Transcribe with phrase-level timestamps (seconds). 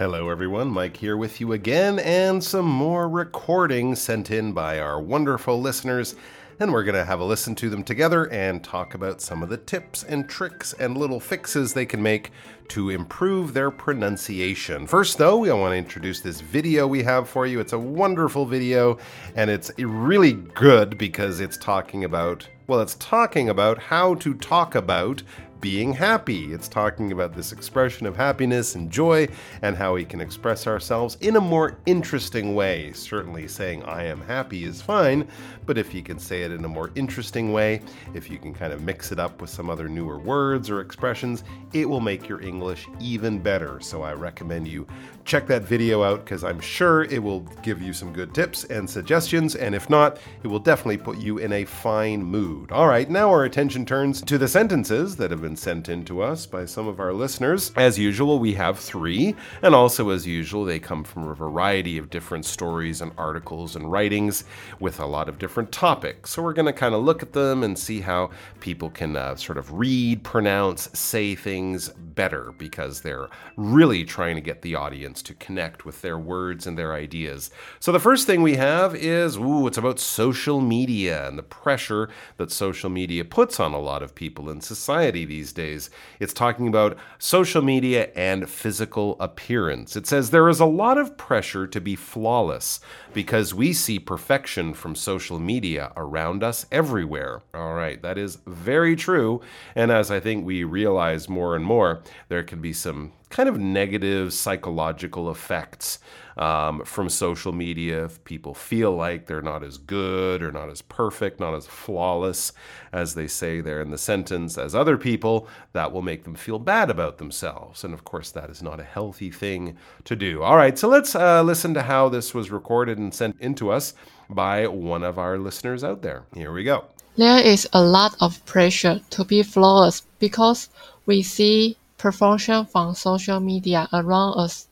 [0.00, 0.68] Hello, everyone.
[0.68, 6.14] Mike here with you again, and some more recordings sent in by our wonderful listeners.
[6.58, 9.50] And we're going to have a listen to them together and talk about some of
[9.50, 12.30] the tips and tricks and little fixes they can make
[12.68, 14.86] to improve their pronunciation.
[14.86, 17.60] First, though, I want to introduce this video we have for you.
[17.60, 18.96] It's a wonderful video,
[19.36, 24.74] and it's really good because it's talking about, well, it's talking about how to talk
[24.74, 25.22] about
[25.60, 26.52] being happy.
[26.52, 29.28] It's talking about this expression of happiness and joy
[29.62, 32.92] and how we can express ourselves in a more interesting way.
[32.92, 35.28] Certainly, saying I am happy is fine,
[35.66, 37.82] but if you can say it in a more interesting way,
[38.14, 41.44] if you can kind of mix it up with some other newer words or expressions,
[41.72, 43.80] it will make your English even better.
[43.80, 44.86] So I recommend you
[45.24, 48.88] check that video out because I'm sure it will give you some good tips and
[48.88, 52.72] suggestions, and if not, it will definitely put you in a fine mood.
[52.72, 56.22] All right, now our attention turns to the sentences that have been sent in to
[56.22, 57.72] us by some of our listeners.
[57.76, 62.10] As usual, we have three, and also as usual, they come from a variety of
[62.10, 64.44] different stories and articles and writings
[64.78, 66.30] with a lot of different topics.
[66.30, 69.36] So we're going to kind of look at them and see how people can uh,
[69.36, 75.22] sort of read, pronounce, say things better because they're really trying to get the audience
[75.22, 77.50] to connect with their words and their ideas.
[77.78, 82.10] So the first thing we have is ooh, it's about social media and the pressure
[82.36, 85.88] that social media puts on a lot of people in society these days.
[86.20, 89.96] It's talking about social media and physical appearance.
[89.96, 92.80] It says there is a lot of pressure to be flawless
[93.14, 97.42] because we see perfection from social media around us everywhere.
[97.54, 99.40] All right, that is very true.
[99.74, 103.58] And as I think we realize more and more, there can be some kind of
[103.58, 105.98] negative psychological effects
[106.40, 110.80] um, from social media if people feel like they're not as good or not as
[110.80, 112.52] perfect, not as flawless
[112.92, 116.58] as they say there in the sentence as other people, that will make them feel
[116.58, 117.84] bad about themselves.
[117.84, 120.42] And of course, that is not a healthy thing to do.
[120.42, 123.92] All right, so let's uh, listen to how this was recorded and sent into us
[124.30, 126.24] by one of our listeners out there.
[126.34, 126.86] Here we go.
[127.16, 130.70] There is a lot of pressure to be flawless because
[131.04, 134.68] we see perfection from social media around us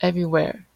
[0.00, 0.66] everywhere.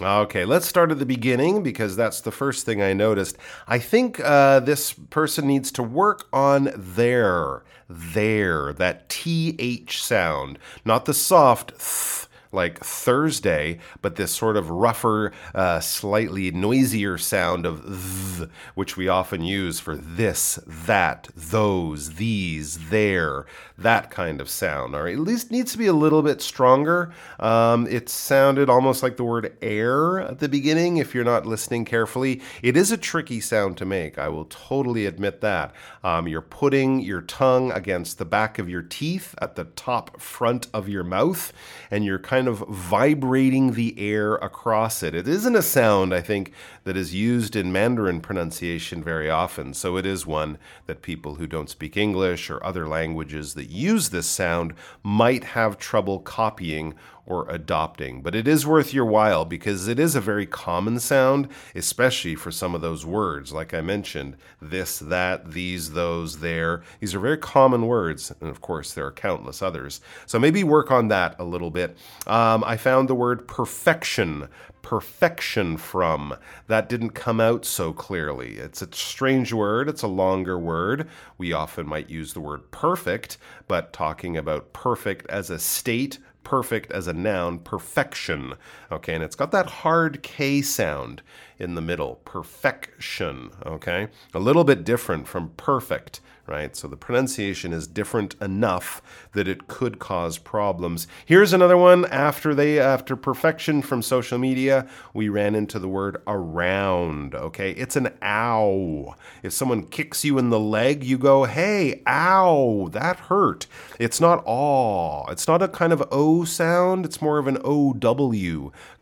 [0.00, 3.38] Okay, let's start at the beginning because that's the first thing I noticed.
[3.66, 11.06] I think uh, this person needs to work on their, their, that TH sound, not
[11.06, 17.84] the soft th like Thursday, but this sort of rougher, uh, slightly noisier sound of
[17.84, 23.46] th, which we often use for this, that, those, these, there,
[23.78, 24.94] that kind of sound.
[24.94, 27.12] Or at least needs to be a little bit stronger.
[27.40, 30.96] Um, it sounded almost like the word air at the beginning.
[30.96, 34.18] If you're not listening carefully, it is a tricky sound to make.
[34.18, 35.74] I will totally admit that.
[36.02, 40.68] Um, you're putting your tongue against the back of your teeth at the top front
[40.72, 41.52] of your mouth,
[41.90, 45.14] and you're kind kind of vibrating the air across it.
[45.14, 46.52] It isn't a sound, I think,
[46.84, 51.46] that is used in Mandarin pronunciation very often, so it is one that people who
[51.46, 56.92] don't speak English or other languages that use this sound might have trouble copying
[57.26, 58.22] or adopting.
[58.22, 62.50] But it is worth your while because it is a very common sound, especially for
[62.50, 63.52] some of those words.
[63.52, 66.82] Like I mentioned, this, that, these, those, there.
[67.00, 68.32] These are very common words.
[68.40, 70.00] And of course, there are countless others.
[70.26, 71.96] So maybe work on that a little bit.
[72.26, 74.48] Um, I found the word perfection
[74.86, 76.32] perfection from.
[76.68, 78.56] That didn't come out so clearly.
[78.56, 81.08] It's a strange word, it's a longer word.
[81.38, 86.92] We often might use the word perfect, but talking about perfect as a state perfect
[86.92, 88.54] as a noun, perfection.
[88.92, 91.20] Okay, and it's got that hard K sound
[91.58, 93.50] in the middle, perfection.
[93.66, 96.74] Okay, a little bit different from perfect right?
[96.76, 99.02] So the pronunciation is different enough
[99.32, 101.06] that it could cause problems.
[101.24, 106.22] Here's another one after they after perfection from social media, we ran into the word
[106.26, 107.72] around, okay?
[107.72, 109.14] It's an ow.
[109.42, 113.66] If someone kicks you in the leg, you go, "Hey, ow, that hurt."
[113.98, 115.30] It's not aw.
[115.30, 117.92] It's not a kind of o sound, it's more of an ow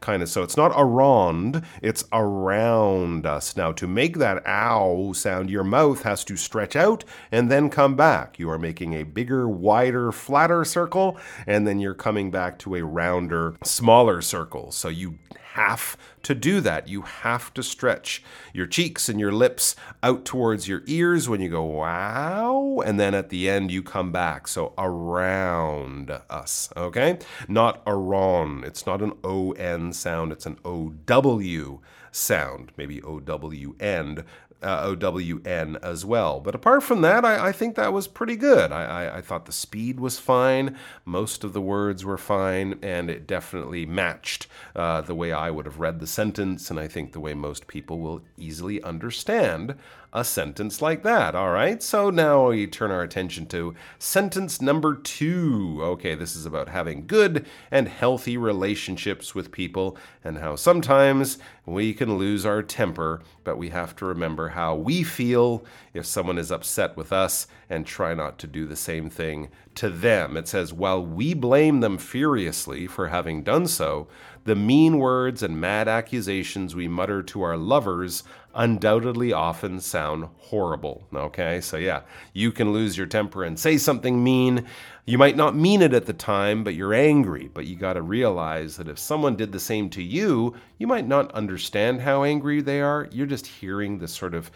[0.05, 0.29] kind of.
[0.29, 3.57] So it's not around, it's around us.
[3.57, 7.97] Now to make that ow sound, your mouth has to stretch out and then come
[7.97, 8.39] back.
[8.39, 12.85] You are making a bigger, wider, flatter circle, and then you're coming back to a
[12.85, 14.71] rounder, smaller circle.
[14.71, 15.19] So you
[15.55, 16.89] have to do that.
[16.89, 18.23] You have to stretch
[18.53, 23.15] your cheeks and your lips out towards your ears when you go wow, and then
[23.15, 24.49] at the end you come back.
[24.49, 27.19] So around us, okay?
[27.49, 28.65] Not around.
[28.65, 31.81] It's not an O N sound, it's an O W
[32.11, 34.25] sound, maybe O W N
[34.65, 36.41] uh, OWN as well.
[36.41, 38.73] But apart from that, I, I think that was pretty good.
[38.73, 43.11] I, I, I, thought the speed was fine, most of the words were fine, and
[43.11, 47.13] it definitely matched uh, the way I would have read the sentence, and I think
[47.13, 49.75] the way most people will easily understand
[50.15, 51.35] a sentence like that.
[51.35, 55.81] All right, so now we turn our attention to sentence number two.
[55.83, 61.93] Okay, this is about having good and healthy relationships with people and how sometimes we
[61.93, 66.53] can lose our temper, but we have to remember how we feel if someone is
[66.53, 70.37] upset with us and try not to do the same thing to them.
[70.37, 74.07] It says, While we blame them furiously for having done so,
[74.45, 78.23] the mean words and mad accusations we mutter to our lovers
[78.55, 81.05] undoubtedly often sound horrible.
[81.15, 82.03] Okay, so yeah,
[82.33, 84.67] you can lose your temper and say something mean.
[85.07, 87.51] You might not mean it at the time, but you're angry.
[87.53, 91.07] But you got to realize that if someone did the same to you, you might
[91.07, 93.09] not understand how angry they are.
[93.11, 94.51] You're just hearing the sort of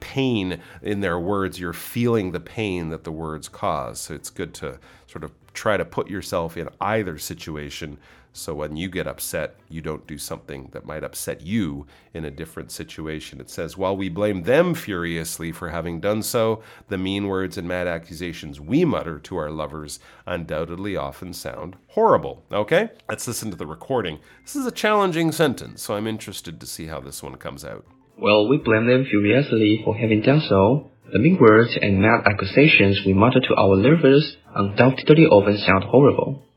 [0.00, 1.60] pain in their words.
[1.60, 4.00] You're feeling the pain that the words cause.
[4.00, 7.98] So it's good to sort of try to put yourself in either situation
[8.38, 12.30] so when you get upset, you don't do something that might upset you in a
[12.30, 13.40] different situation.
[13.40, 17.68] It says, While we blame them furiously for having done so, the mean words and
[17.68, 22.44] mad accusations we mutter to our lovers undoubtedly often sound horrible.
[22.52, 22.90] Okay?
[23.08, 24.18] Let's listen to the recording.
[24.44, 27.84] This is a challenging sentence, so I'm interested to see how this one comes out.
[28.16, 30.90] Well, we blame them furiously for having done so.
[31.12, 36.47] The mean words and mad accusations we mutter to our lovers undoubtedly often sound horrible.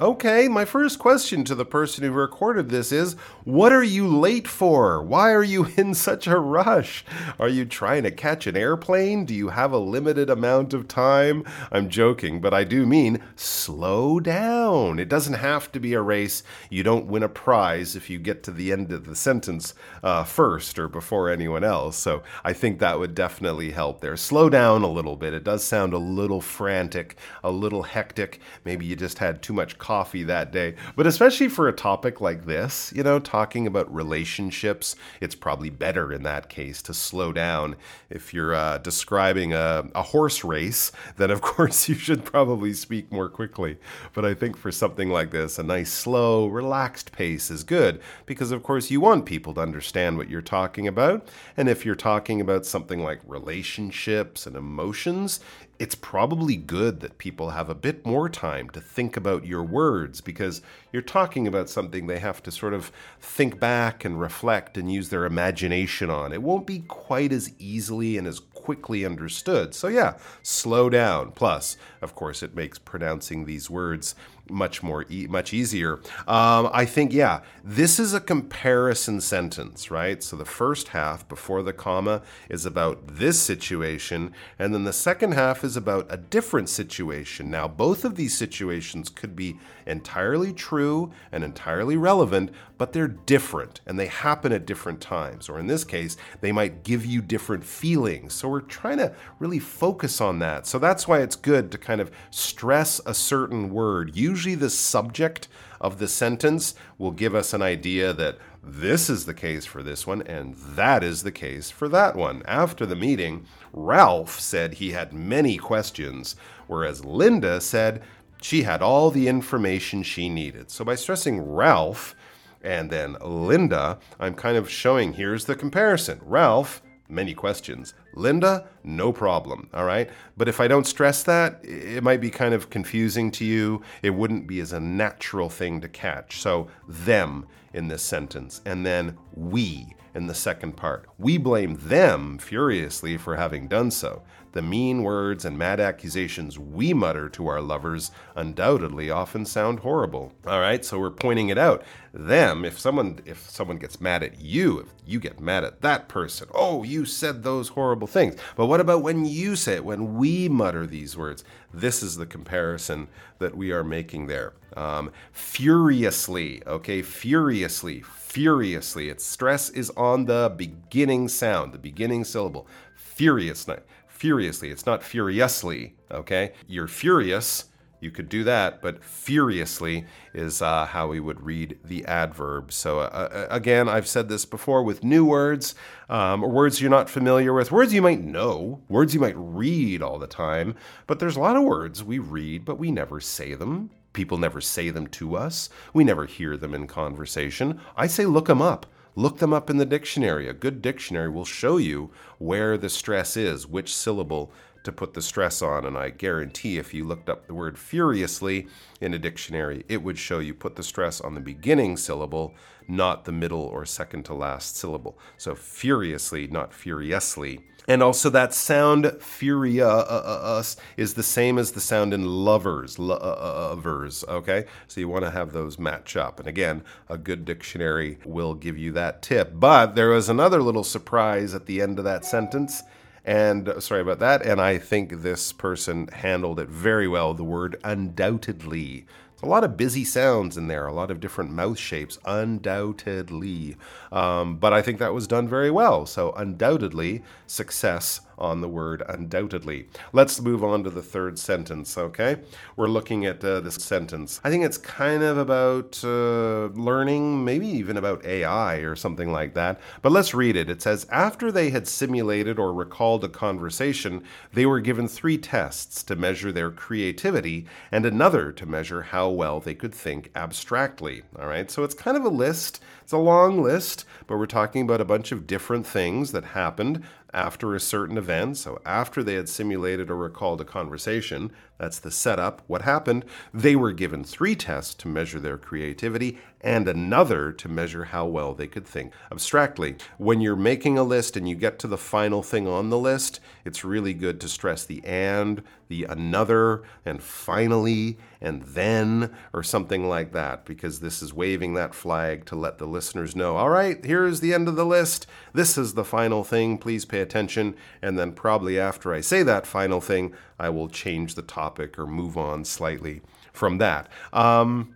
[0.00, 0.46] Okay.
[0.46, 5.02] My first question to the person who recorded this is What are you late for?
[5.02, 7.04] Why are you in such a rush?
[7.40, 9.24] Are you trying to catch an airplane?
[9.24, 11.42] Do you have a limited amount of time?
[11.72, 15.00] I'm joking, but I do mean slow down.
[15.00, 16.44] It doesn't have to be a race.
[16.70, 19.74] You don't win a prize if you get to the end of the sentence
[20.04, 21.96] uh, first or before anyone else.
[21.96, 24.16] So I think that would definitely help there.
[24.16, 25.34] Slow down a little bit.
[25.34, 28.38] It does sound a little frantic, a little hectic.
[28.64, 30.74] Maybe you just had too much coffee that day.
[30.96, 36.12] But especially for a topic like this, you know, talking about relationships, it's probably better
[36.12, 37.74] in that case to slow down.
[38.10, 43.10] If you're uh, describing a, a horse race, then of course you should probably speak
[43.10, 43.78] more quickly.
[44.12, 48.52] But I think for something like this, a nice, slow, relaxed pace is good because,
[48.52, 51.28] of course, you want people to understand what you're talking about.
[51.56, 55.40] And if you're talking about something like relationships and emotions,
[55.78, 60.20] it's probably good that people have a bit more time to think about your words
[60.20, 60.60] because
[60.92, 62.90] you're talking about something they have to sort of
[63.20, 66.32] think back and reflect and use their imagination on.
[66.32, 69.72] It won't be quite as easily and as quickly understood.
[69.72, 71.30] So, yeah, slow down.
[71.32, 74.16] Plus, of course, it makes pronouncing these words
[74.50, 76.00] much more e- much easier.
[76.26, 80.22] Um, I think yeah, this is a comparison sentence, right?
[80.22, 85.32] So the first half before the comma is about this situation, and then the second
[85.32, 87.50] half is about a different situation.
[87.50, 93.80] Now, both of these situations could be entirely true and entirely relevant, but they're different
[93.86, 95.48] and they happen at different times.
[95.48, 98.34] Or in this case, they might give you different feelings.
[98.34, 100.66] So we're trying to really focus on that.
[100.66, 104.16] So that's why it's good to kind of stress a certain word.
[104.16, 105.48] Usually, the subject
[105.80, 110.06] of the sentence will give us an idea that this is the case for this
[110.06, 112.42] one, and that is the case for that one.
[112.46, 118.02] After the meeting, Ralph said he had many questions, whereas Linda said
[118.42, 120.70] she had all the information she needed.
[120.70, 122.14] So by stressing Ralph
[122.62, 126.20] and then Linda, I'm kind of showing here's the comparison.
[126.22, 127.94] Ralph, many questions.
[128.14, 129.68] Linda, no problem.
[129.72, 130.10] All right.
[130.36, 133.82] But if I don't stress that, it might be kind of confusing to you.
[134.02, 136.40] It wouldn't be as a natural thing to catch.
[136.40, 141.06] So, them in this sentence, and then we in the second part.
[141.18, 144.22] We blame them furiously for having done so.
[144.58, 150.32] The mean words and mad accusations we mutter to our lovers undoubtedly often sound horrible.
[150.48, 151.84] All right, so we're pointing it out.
[152.12, 156.08] Them, if someone if someone gets mad at you, if you get mad at that
[156.08, 158.34] person, oh, you said those horrible things.
[158.56, 161.44] But what about when you say it, when we mutter these words?
[161.72, 163.06] This is the comparison
[163.38, 164.54] that we are making there.
[164.76, 169.08] Um, furiously, okay, furiously, furiously.
[169.08, 172.66] Its stress is on the beginning sound, the beginning syllable.
[172.96, 173.76] Furiously
[174.18, 174.70] furiously.
[174.70, 176.52] It's not furiously, okay?
[176.66, 177.66] You're furious
[178.00, 182.72] You could do that, but furiously is uh, how we would read the adverb.
[182.72, 185.74] So, uh, uh, again, I've said this before with new words,
[186.08, 190.00] um, or words you're not familiar with, words you might know, words you might read
[190.00, 193.54] all the time, but there's a lot of words we read, but we never say
[193.54, 193.90] them.
[194.12, 195.68] People never say them to us.
[195.92, 197.80] We never hear them in conversation.
[197.96, 198.86] I say look them up.
[199.14, 200.48] Look them up in the dictionary.
[200.48, 204.52] A good dictionary will show you where the stress is, which syllable
[204.84, 205.84] to put the stress on.
[205.84, 208.68] And I guarantee if you looked up the word furiously
[209.00, 212.54] in a dictionary, it would show you put the stress on the beginning syllable,
[212.86, 215.18] not the middle or second to last syllable.
[215.36, 217.60] So furiously, not furiously.
[217.86, 224.66] And also that sound furious is the same as the sound in lovers, lovers, okay?
[224.88, 226.38] So you want to have those match up.
[226.38, 229.52] And again, a good dictionary will give you that tip.
[229.54, 232.82] But there was another little surprise at the end of that sentence.
[233.28, 234.40] And sorry about that.
[234.40, 237.34] And I think this person handled it very well.
[237.34, 239.04] The word undoubtedly.
[239.34, 243.76] It's a lot of busy sounds in there, a lot of different mouth shapes, undoubtedly.
[244.10, 246.06] Um, but I think that was done very well.
[246.06, 249.88] So, undoubtedly, success on the word undoubtedly.
[250.12, 252.36] Let's move on to the third sentence, okay?
[252.76, 254.40] We're looking at uh, this sentence.
[254.44, 259.54] I think it's kind of about uh, learning, maybe even about AI or something like
[259.54, 259.80] that.
[260.02, 260.70] But let's read it.
[260.70, 266.02] It says After they had simulated or recalled a conversation, they were given three tests
[266.04, 271.22] to measure their creativity and another to measure how well they could think abstractly.
[271.38, 272.80] All right, so it's kind of a list.
[273.08, 277.02] It's a long list, but we're talking about a bunch of different things that happened
[277.32, 278.58] after a certain event.
[278.58, 283.24] So, after they had simulated or recalled a conversation, that's the setup, what happened,
[283.54, 288.54] they were given three tests to measure their creativity and another to measure how well
[288.54, 289.96] they could think abstractly.
[290.16, 293.40] When you're making a list and you get to the final thing on the list,
[293.64, 300.08] it's really good to stress the and, the another, and finally, and then, or something
[300.08, 304.04] like that, because this is waving that flag to let the listeners know, all right,
[304.04, 305.26] here's the end of the list.
[305.52, 306.78] This is the final thing.
[306.78, 307.74] Please pay attention.
[308.02, 312.06] And then, probably after I say that final thing, I will change the topic or
[312.06, 313.22] move on slightly
[313.52, 314.08] from that.
[314.32, 314.94] Um,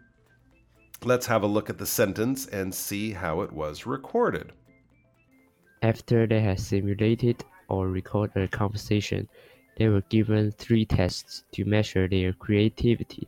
[1.05, 4.53] let's have a look at the sentence and see how it was recorded.
[5.83, 9.29] After they had simulated or recorded a conversation,
[9.77, 13.27] they were given three tests to measure their creativity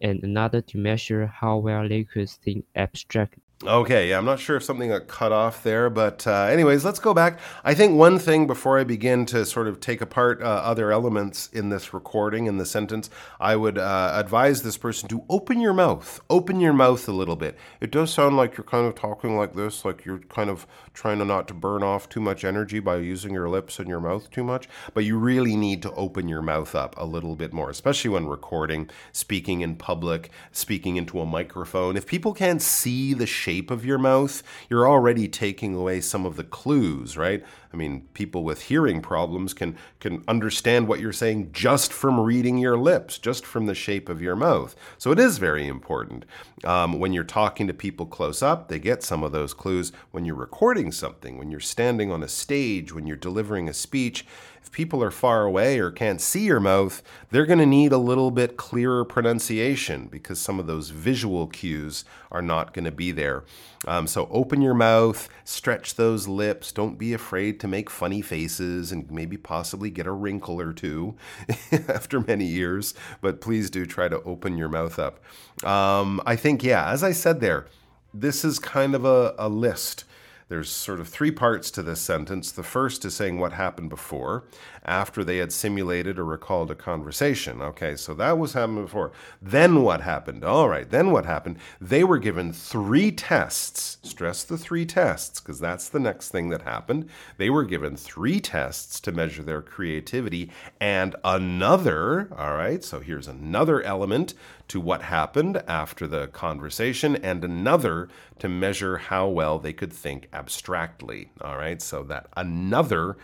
[0.00, 3.42] and another to measure how well they could think abstractly.
[3.64, 6.98] Okay, yeah, I'm not sure if something got cut off there, but uh, anyways, let's
[6.98, 7.38] go back.
[7.62, 11.48] I think one thing before I begin to sort of take apart uh, other elements
[11.52, 15.74] in this recording, in the sentence, I would uh, advise this person to open your
[15.74, 16.20] mouth.
[16.28, 17.56] Open your mouth a little bit.
[17.80, 21.20] It does sound like you're kind of talking like this, like you're kind of trying
[21.20, 24.28] to not to burn off too much energy by using your lips and your mouth
[24.32, 27.70] too much, but you really need to open your mouth up a little bit more,
[27.70, 31.96] especially when recording, speaking in public, speaking into a microphone.
[31.96, 36.24] If people can't see the shape shape of your mouth, you're already taking away some
[36.24, 37.44] of the clues, right?
[37.72, 42.58] I mean, people with hearing problems can can understand what you're saying just from reading
[42.58, 44.74] your lips, just from the shape of your mouth.
[44.98, 46.24] So it is very important.
[46.64, 49.92] Um, when you're talking to people close up, they get some of those clues.
[50.12, 54.24] When you're recording something, when you're standing on a stage, when you're delivering a speech,
[54.62, 57.98] if people are far away or can't see your mouth, they're going to need a
[57.98, 63.10] little bit clearer pronunciation because some of those visual cues are not going to be
[63.10, 63.42] there.
[63.88, 66.70] Um, so open your mouth, stretch those lips.
[66.70, 71.16] Don't be afraid to make funny faces and maybe possibly get a wrinkle or two
[71.88, 72.94] after many years.
[73.20, 75.18] But please do try to open your mouth up.
[75.64, 77.66] Um, I think, yeah, as I said there,
[78.14, 80.04] this is kind of a, a list
[80.52, 82.52] there's sort of three parts to this sentence.
[82.52, 84.44] The first is saying what happened before,
[84.84, 87.62] after they had simulated or recalled a conversation.
[87.62, 89.12] Okay, so that was happening before.
[89.40, 90.44] Then what happened?
[90.44, 91.56] All right, then what happened?
[91.80, 93.96] They were given three tests.
[94.02, 97.08] Stress the three tests, because that's the next thing that happened.
[97.38, 102.28] They were given three tests to measure their creativity and another.
[102.36, 104.34] All right, so here's another element
[104.72, 110.26] to what happened after the conversation and another to measure how well they could think
[110.32, 111.30] abstractly.
[111.42, 113.18] All right, so that another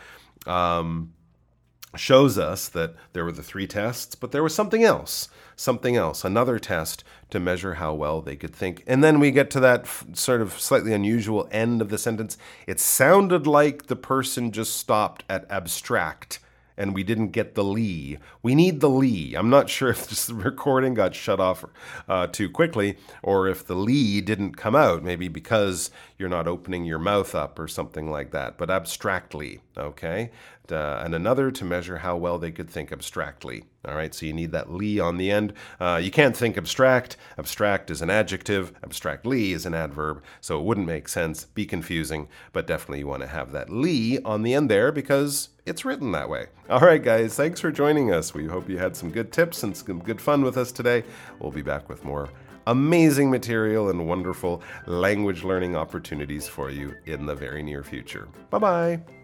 [0.47, 1.15] um,
[1.97, 6.23] shows us that there were the three tests, but there was something else, something else,
[6.23, 8.85] another test to measure how well they could think.
[8.87, 12.37] And then we get to that f- sort of slightly unusual end of the sentence.
[12.67, 16.41] It sounded like the person just stopped at abstract
[16.79, 18.19] and we didn't get the Lee.
[18.43, 19.35] We need the Lee.
[19.35, 21.65] I'm not sure if just the recording got shut off
[22.09, 26.85] uh, too quickly or if the Lee didn't come out, maybe because you're not opening
[26.85, 30.31] your mouth up or something like that, but abstractly, okay?
[30.73, 33.65] Uh, and another to measure how well they could think abstractly.
[33.87, 35.53] All right, so you need that li on the end.
[35.81, 37.17] Uh, you can't think abstract.
[37.39, 42.29] Abstract is an adjective, abstractly is an adverb, so it wouldn't make sense, be confusing,
[42.53, 46.13] but definitely you want to have that li on the end there because it's written
[46.13, 46.47] that way.
[46.69, 48.35] All right, guys, thanks for joining us.
[48.35, 51.05] We hope you had some good tips and some good fun with us today.
[51.41, 52.29] We'll be back with more
[52.67, 58.29] amazing material and wonderful language learning opportunities for you in the very near future.
[58.51, 59.18] Bye bye.